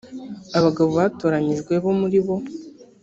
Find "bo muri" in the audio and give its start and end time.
1.83-2.19